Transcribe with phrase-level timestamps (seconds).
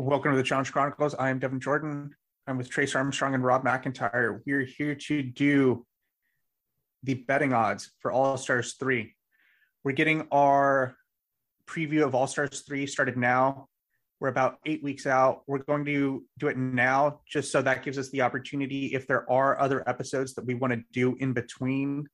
[0.00, 1.16] Welcome to the Challenge Chronicles.
[1.16, 2.14] I am Devin Jordan.
[2.46, 4.40] I'm with Trace Armstrong and Rob McIntyre.
[4.46, 5.84] We're here to do
[7.02, 9.12] the betting odds for All Stars 3.
[9.82, 10.94] We're getting our
[11.66, 13.66] preview of All Stars 3 started now.
[14.20, 15.42] We're about eight weeks out.
[15.48, 19.28] We're going to do it now just so that gives us the opportunity if there
[19.28, 22.06] are other episodes that we want to do in between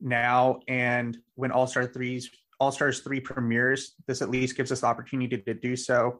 [0.00, 3.92] now and when All Star 3's All Stars 3 premieres.
[4.06, 6.18] This at least gives us the opportunity to do so.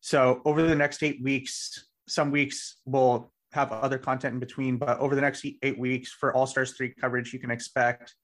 [0.00, 4.98] So over the next eight weeks, some weeks we'll have other content in between, but
[4.98, 8.14] over the next eight weeks for All Stars 3 coverage, you can expect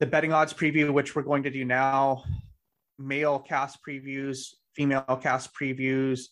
[0.00, 2.22] the betting odds preview, which we're going to do now,
[2.98, 6.26] male cast previews, female cast previews,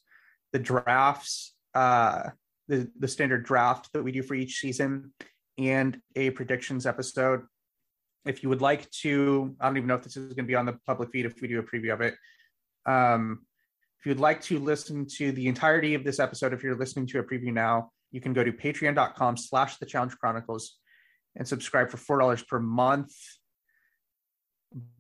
[0.53, 2.31] the drafts, uh,
[2.69, 5.13] the, the standard draft that we do for each season,
[5.59, 7.43] and a predictions episode.
[8.25, 10.55] If you would like to, I don't even know if this is going to be
[10.55, 12.15] on the public feed if we do a preview of it.
[12.85, 13.47] Um,
[14.01, 17.19] if you'd like to listen to the entirety of this episode, if you're listening to
[17.19, 20.77] a preview now, you can go to patreon.com slash the challenge chronicles
[21.37, 23.13] and subscribe for four dollars per month.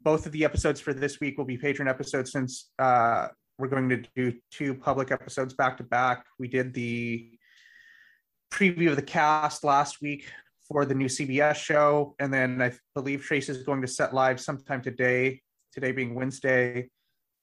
[0.02, 3.88] Both of the episodes for this week will be patron episodes since uh, we're going
[3.88, 6.24] to do two public episodes back to back.
[6.38, 7.30] We did the
[8.52, 10.30] preview of the cast last week
[10.68, 14.40] for the new CBS show, and then I believe Trace is going to set live
[14.40, 15.42] sometime today.
[15.72, 16.88] Today being Wednesday,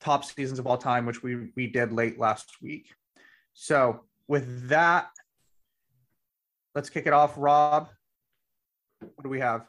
[0.03, 2.93] top seasons of all time, which we we did late last week.
[3.53, 5.09] So with that,
[6.75, 7.33] let's kick it off.
[7.37, 7.89] Rob,
[8.99, 9.65] what do we have?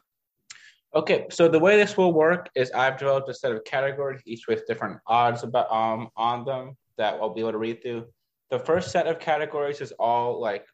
[0.95, 4.47] Okay, so the way this will work is I've developed a set of categories, each
[4.49, 8.07] with different odds about um on them that I'll be able to read through.
[8.51, 10.67] The first set of categories is all like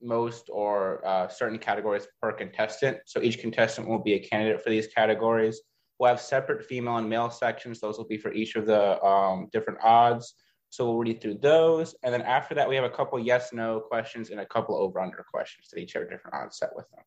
[0.00, 2.98] most or uh, certain categories per contestant.
[3.06, 5.60] So each contestant will be a candidate for these categories.
[5.98, 7.80] We'll have separate female and male sections.
[7.80, 10.34] Those will be for each of the um, different odds.
[10.70, 11.94] So we'll read through those.
[12.02, 15.00] And then after that, we have a couple yes no questions and a couple over
[15.00, 17.04] under questions that each have a different odds set with them.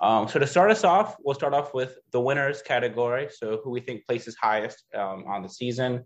[0.00, 3.28] Um, so to start us off, we'll start off with the winners category.
[3.34, 6.04] So who we think places highest um, on the season.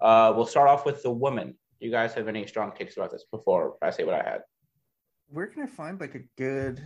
[0.00, 1.48] Uh, we'll start off with the woman.
[1.80, 4.40] Do You guys have any strong takes about this before I say what I had?
[5.28, 6.82] Where can I find like a good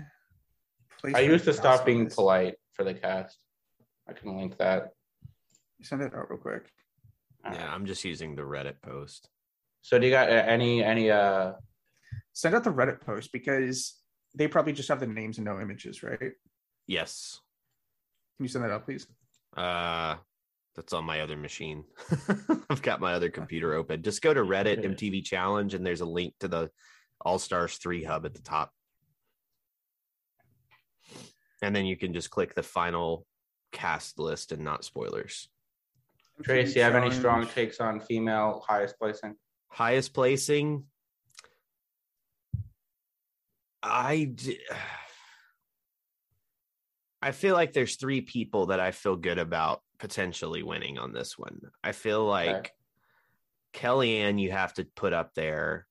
[0.98, 1.14] place?
[1.14, 2.14] I used to stop being this?
[2.14, 3.38] polite for the cast.
[4.08, 4.90] I can link that.
[5.82, 6.70] Send it out real quick.
[7.44, 9.28] Yeah, I'm just using the Reddit post.
[9.80, 11.52] So do you got any any uh
[12.32, 13.96] send out the Reddit post because
[14.34, 16.32] they probably just have the names and no images, right?
[16.86, 17.40] Yes.
[18.36, 19.06] Can you send that out, please?
[19.56, 20.16] Uh
[20.74, 21.84] that's on my other machine.
[22.70, 24.02] I've got my other computer open.
[24.02, 26.70] Just go to Reddit MTV Challenge and there's a link to the
[27.20, 28.72] All Stars 3 hub at the top.
[31.60, 33.26] And then you can just click the final
[33.72, 35.48] cast list and not spoilers.
[36.42, 39.36] Trace, do you have any strong takes on female highest placing?
[39.68, 40.84] Highest placing,
[43.82, 44.34] I
[47.20, 51.38] I feel like there's three people that I feel good about potentially winning on this
[51.38, 51.60] one.
[51.82, 52.70] I feel like okay.
[53.74, 55.86] Kellyanne, you have to put up there.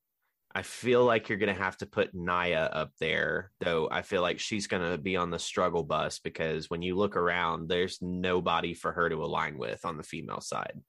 [0.53, 3.88] I feel like you're going to have to put Nia up there, though.
[3.89, 7.16] I feel like she's going to be on the struggle bus because when you look
[7.16, 10.81] around, there's nobody for her to align with on the female side.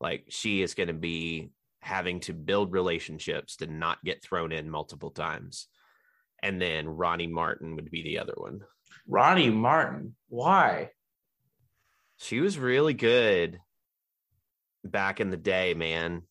[0.00, 4.68] Like she is going to be having to build relationships to not get thrown in
[4.68, 5.68] multiple times.
[6.42, 8.62] And then Ronnie Martin would be the other one.
[9.06, 10.16] Ronnie Martin.
[10.28, 10.90] Why?
[12.16, 13.60] She was really good
[14.84, 16.22] back in the day, man.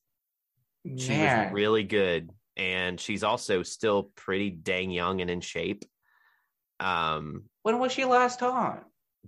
[0.84, 0.98] man.
[0.98, 5.86] She was really good and she's also still pretty dang young and in shape.
[6.80, 8.82] Um, when was she last on?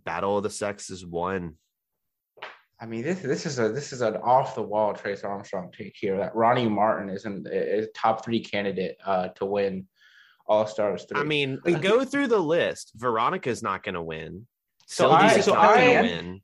[0.03, 1.55] Battle of the Sexes one.
[2.79, 5.95] I mean, this this is a this is an off the wall Trace Armstrong take
[5.95, 6.17] here.
[6.17, 9.87] That Ronnie Martin is not is top three candidate uh, to win
[10.45, 11.19] All Stars three.
[11.19, 12.91] I mean, go through the list.
[12.95, 14.45] Veronica's not going to win.
[14.87, 16.41] So I so I win.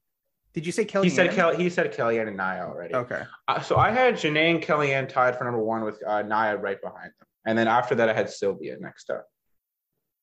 [0.54, 1.10] Did you say Kelly?
[1.10, 1.56] He said Kelly.
[1.56, 2.94] He said Kellyanne and Nia already.
[2.94, 3.24] Okay.
[3.48, 6.82] Uh, so I had Janae and Kellyanne tied for number one with uh, Nia right
[6.82, 9.26] behind them, and then after that I had Sylvia next up.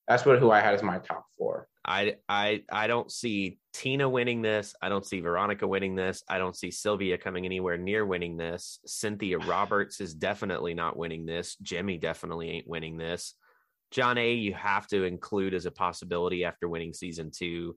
[0.06, 1.68] That's what who I had as my top four.
[1.84, 4.74] I I I don't see Tina winning this.
[4.82, 6.22] I don't see Veronica winning this.
[6.28, 8.80] I don't see Sylvia coming anywhere near winning this.
[8.86, 11.56] Cynthia Roberts is definitely not winning this.
[11.56, 13.34] Jimmy definitely ain't winning this.
[13.94, 17.76] Jonna, you have to include as a possibility after winning season two.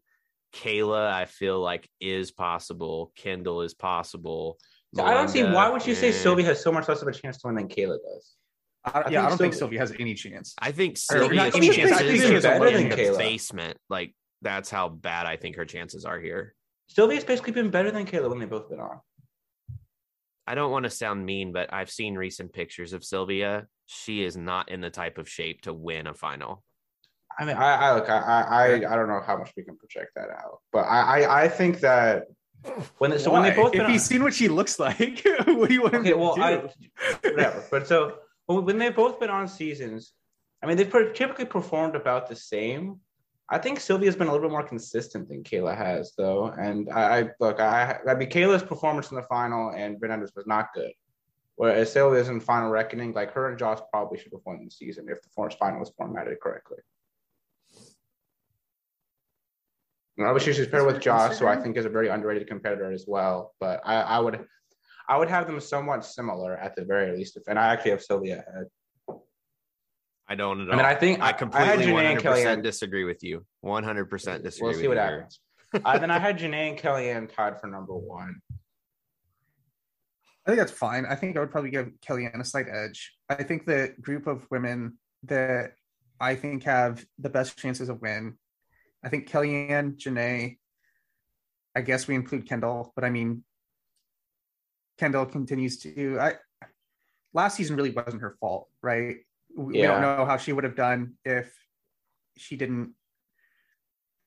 [0.54, 3.12] Kailah, I feel like is possible.
[3.16, 4.58] Kendal is possible.
[4.94, 7.14] So I don't see why would you say Sylvia has so much less of a
[7.14, 8.36] chance to win than Kailah does.
[8.84, 10.56] I, yeah, I don't think Sylvia has any chance.
[10.60, 11.98] I think Sylvia has any chance.
[11.98, 13.18] Sylvia's better than Kailah.
[13.18, 16.56] Basement, like that's how bad I think her chances are here.
[16.88, 19.00] Sylvia's basically been better than Kailah when they've both been on.
[20.48, 23.68] I don't want to sound mean, but I've seen recent pictures of Sylvia.
[23.86, 26.64] She is not in the type of shape to win a final.
[27.42, 30.12] I mean, I, I look, I, I, I don't know how much we can project
[30.16, 32.28] that out, but I, I, I think that
[33.00, 35.82] when so when they both if you've seen what she looks like, what do you
[35.82, 36.42] want okay, well, do?
[36.44, 36.70] I,
[37.24, 37.64] whatever.
[37.72, 40.14] But so when they've both been on seasons,
[40.62, 43.00] I mean, they've typically performed about the same.
[43.50, 46.46] I think Sylvia's been a little bit more consistent than Kailah has, though.
[46.46, 50.46] And I, I look, I, I mean, Kailah's performance in the final and Fernandez was
[50.46, 50.92] not good.
[51.56, 55.08] Whereas Sylvia's in final reckoning, like her and Josh probably should have won the season
[55.10, 56.78] if the final was formatted correctly.
[60.22, 63.06] And obviously, she's paired with Josh, who I think is a very underrated competitor as
[63.08, 63.54] well.
[63.60, 64.46] But I, I would,
[65.10, 67.38] I would have them somewhat similar at the very least.
[67.48, 68.66] And I actually have Sylvia ahead.
[70.30, 70.74] I don't at all.
[70.74, 73.46] I mean, I think I completely one hundred percent disagree with you.
[73.62, 74.70] One hundred percent disagree.
[74.70, 75.40] We'll see what happens.
[75.74, 78.36] uh, then I had Janae and Kellyanne tied for number one.
[80.46, 81.06] I think that's fine.
[81.06, 83.14] I think I would probably give Kellyanne a slight edge.
[83.30, 85.74] I think the group of women that
[86.20, 88.38] I think have the best chances of win.
[89.04, 90.58] I think Kellyanne, Janae.
[91.76, 93.44] I guess we include Kendal, but I mean,
[95.00, 96.20] Kendal continues to.
[96.20, 96.36] I
[97.34, 99.18] last season really wasn't her fault, right?
[99.56, 99.88] we yeah.
[99.88, 101.54] don't know how she would have done if
[102.38, 102.94] she didn't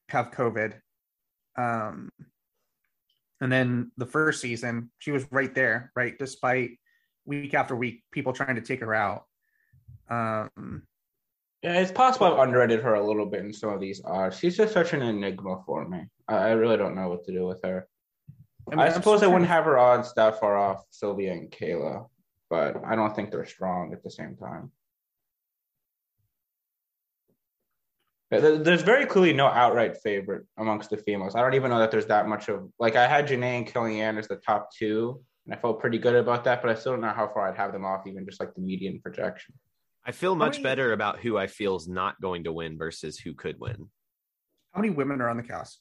[0.08, 0.74] have COVID.
[1.56, 2.10] Um,
[3.40, 6.14] and then the first season, she was right there, right?
[6.18, 6.78] Despite
[7.24, 9.24] week after week, people trying to take her out.
[10.08, 10.82] Um,
[11.64, 14.38] yeah, it's possible I've underrated her a little bit in some of these odds.
[14.38, 16.02] She's just such an enigma for me.
[16.28, 17.88] I, I really don't know what to do with her.
[18.70, 22.06] I, mean, I suppose I wouldn't have her odds that far off Sylvia and Kailah,
[22.50, 24.72] but I don't think they're strong at the same time.
[28.30, 31.34] There's very clearly no outright favorite amongst the females.
[31.34, 34.18] I don't even know that there's that much of like I had Janae and Kellyanne
[34.18, 37.00] as the top two, and I felt pretty good about that, but I still don't
[37.00, 39.54] know how far I'd have them off, even just like the median projection.
[40.06, 43.18] I feel much many, better about who I feel is not going to win versus
[43.18, 43.88] who could win.
[44.72, 45.80] How many women are on the cast?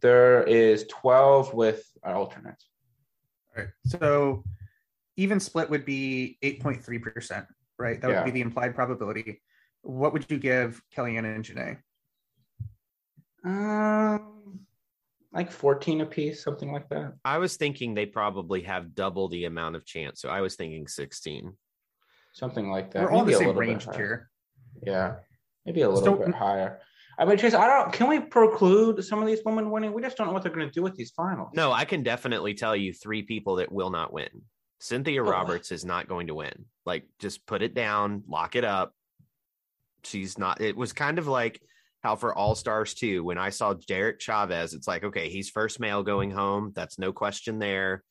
[0.00, 2.68] There is 12 with alternates.
[3.56, 3.72] All right.
[3.86, 4.44] So
[5.16, 7.46] even split would be 8.3%,
[7.78, 8.00] right?
[8.00, 9.40] That would be the implied probability
[9.84, 11.78] what would you give Kellyanne and Janae?
[13.44, 14.60] Um,
[15.32, 17.14] like 14 a piece, something like that.
[17.24, 20.20] I was thinking they probably have double the amount of chance.
[20.20, 21.52] So I was thinking 16.
[22.34, 23.04] Something like that.
[23.04, 24.30] We're all maybe the same range here.
[24.86, 25.16] Yeah.
[25.64, 26.80] Maybe a little so, bit higher.
[27.18, 27.92] I mean, Chase, I don't.
[27.92, 29.92] Can we preclude some of these women winning?
[29.94, 31.50] We just don't know what they're going to do with these finals.
[31.54, 34.28] No, I can definitely tell you three people that will not win.
[34.80, 35.30] Cynthia oh.
[35.30, 36.66] Roberts is not going to win.
[36.84, 38.92] Like, just put it down, lock it up
[40.06, 40.60] she's not.
[40.60, 41.60] It was kind of like
[42.02, 45.80] how for All Stars 2, when I saw Derek Chavez, it's like, okay, he's first
[45.80, 46.72] male going home.
[46.74, 48.02] That's no question there.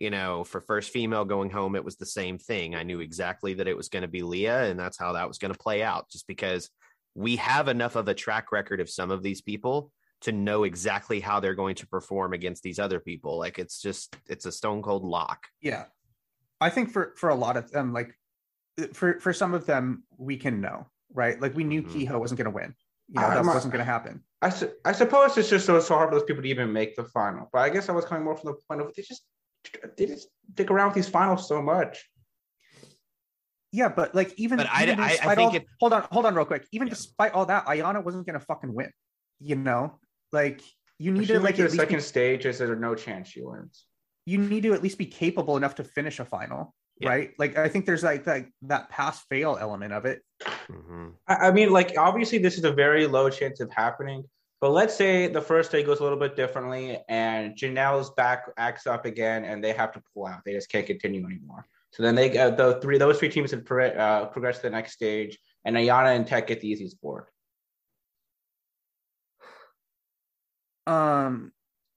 [0.00, 2.74] You know, for first female going home, it was the same thing.
[2.74, 5.38] I knew exactly that it was going to be Leah, and that's how that was
[5.38, 6.68] going to play out, just because
[7.14, 9.92] we have enough of a track record of some of these people
[10.22, 13.38] to know exactly how they're going to perform against these other people.
[13.38, 15.46] Like it's just it's a stone cold lock.
[15.62, 15.84] Yeah.
[16.60, 18.14] I think for for a lot of them, like
[18.92, 21.40] for for some of them, we can know right?
[21.40, 21.92] Like we knew mm-hmm.
[21.92, 22.74] Kehoe wasn't going to win.
[23.08, 24.22] You know, that wasn't going to happen.
[24.40, 26.94] I, su- I suppose it's just so so hard for those people to even make
[26.94, 27.48] the final.
[27.52, 29.24] But I guess I was coming more from the point of they just
[29.96, 32.08] they just stick around with these finals so much.
[33.72, 36.26] Yeah, but like even, but even I, I, I think all, it, hold on, hold
[36.26, 36.66] on, real quick.
[36.72, 36.94] Even yeah.
[36.94, 38.90] despite all that, Ayanna wasn't going to fucking win.
[39.38, 39.98] You know,
[40.32, 40.60] like
[40.98, 42.46] you need to like the second be, stage.
[42.46, 43.84] Is there no chance she wins?
[44.26, 47.08] You need to at least be capable enough to finish a final yeah.
[47.08, 47.30] right?
[47.38, 50.22] Like I think there's like that that pass fail element of it.
[50.70, 51.08] Mm-hmm.
[51.26, 54.24] I, I mean, like obviously this is a very low chance of happening.
[54.60, 58.86] But let's say the first day goes a little bit differently, and Janelle's back acts
[58.86, 60.40] up again, and they have to pull out.
[60.44, 61.64] They just can't continue anymore.
[61.92, 64.70] So then they uh, the three those three teams have pro- uh, progressed to the
[64.70, 67.24] next stage, and Ayanna and Teck get the easiest board.
[70.86, 71.52] Um,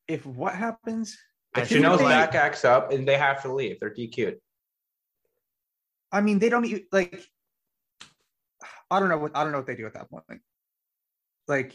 [0.08, 1.18] if what happens?
[1.58, 3.80] If Janelle's back acts up, and they have to leave.
[3.80, 4.38] They're DQ'd.
[6.12, 7.22] I mean, they don't even like.
[8.90, 10.24] I don't know what I don't know what they do at that point.
[11.48, 11.74] Like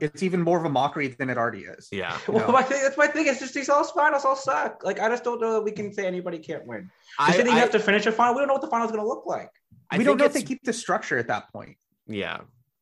[0.00, 1.88] it's even more of a mockery than it already is.
[1.92, 2.16] Yeah.
[2.26, 3.26] Well, my thing, that's my thing.
[3.26, 4.82] It's just these all finals all suck.
[4.82, 6.90] Like I just don't know that we can say anybody can't win.
[7.18, 8.34] I, think you have to finish a final.
[8.34, 9.50] We don't know what the final is going to look like.
[9.90, 11.76] I we don't know if they keep the structure at that point.
[12.06, 12.38] Yeah,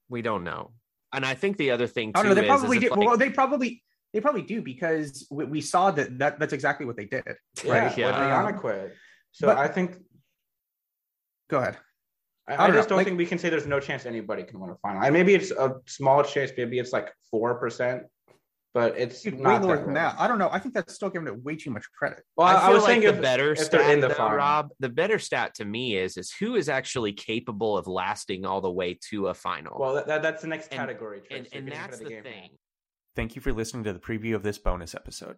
[0.09, 0.71] we don't know.
[1.13, 2.91] And I think the other thing too oh, no, they is, probably is do.
[2.91, 6.87] Like, well, they probably they probably do because we, we, saw that, that that's exactly
[6.87, 7.25] what they did.
[7.65, 7.97] Right.
[7.97, 8.29] Yeah.
[8.29, 8.47] yeah.
[8.47, 8.95] Um, quit.
[9.33, 9.97] So but, I think
[11.49, 11.79] Go ahead.
[12.49, 14.59] I, I, I just don't like, think we can say there's no chance anybody can
[14.61, 15.03] win a final.
[15.03, 16.51] And maybe it's a small chance.
[16.57, 18.05] Maybe it's like four percent.
[18.75, 20.17] but it's Dude, way not lower that than that.
[20.19, 20.49] I don't know.
[20.51, 22.23] I think that's still giving it way too much credit.
[22.37, 24.15] Well, I, I, feel was like saying the if, better if stat, in the though,
[24.15, 24.37] final.
[24.37, 24.69] Rob.
[24.81, 28.71] The better stat to me is is who is actually capable of lasting all the
[28.71, 29.77] way to a final.
[29.79, 31.21] Well, that, that- that's the next And- category.
[31.21, 31.31] Trace.
[31.33, 32.51] and You're and that's to the game thing.
[33.17, 35.37] Thank you for listening to the preview of this bonus episode.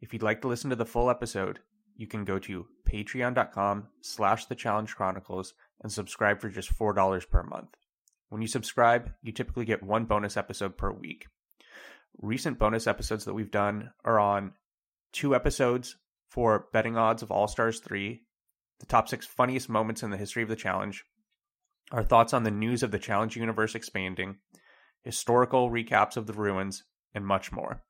[0.00, 1.60] If you'd like to listen to the full episode,
[1.96, 7.42] you can go to patreon.com slash the challenge chronicles and subscribe for just $4 per
[7.42, 7.70] month.
[8.28, 11.26] When you subscribe, you typically get one bonus episode per week.
[12.20, 14.52] Recent bonus episodes that we've done are on
[15.12, 15.96] two episodes
[16.28, 18.20] for betting odds of All Stars 3,
[18.80, 21.04] the top six funniest moments in the history of the challenge,
[21.90, 24.36] our thoughts on the news of the challenge universe expanding,
[25.02, 27.82] historical recaps of the ruins, and much more.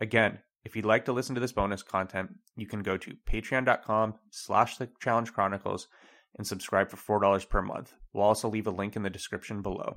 [0.00, 4.14] Again, if you'd like to listen to this bonus content, you can go to patreon.com
[4.30, 5.88] slash the challenge chronicles
[6.36, 7.94] and subscribe for $4 per month.
[8.12, 9.96] We'll also leave a link in the description below.